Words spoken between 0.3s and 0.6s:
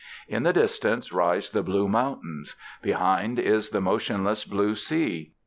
the